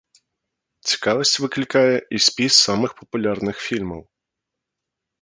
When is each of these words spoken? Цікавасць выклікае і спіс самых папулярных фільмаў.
Цікавасць 0.91 1.35
выклікае 1.43 1.95
і 2.17 2.23
спіс 2.31 2.53
самых 2.67 2.91
папулярных 3.03 3.55
фільмаў. 3.71 4.01